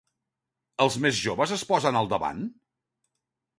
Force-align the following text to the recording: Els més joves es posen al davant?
Els 0.85 0.97
més 1.03 1.19
joves 1.27 1.55
es 1.57 1.67
posen 1.73 2.01
al 2.01 2.11
davant? 2.17 2.43